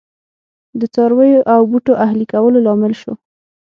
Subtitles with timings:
[0.79, 3.13] د څارویو او بوټو اهلي کولو لامل شو